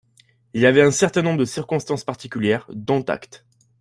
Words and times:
Il 0.55 0.61
y 0.61 0.65
avait 0.65 0.81
un 0.81 0.89
certain 0.89 1.21
nombre 1.21 1.37
de 1.41 1.45
circonstances 1.45 2.03
particulières, 2.03 2.65
dont 2.71 3.03
acte. 3.03 3.45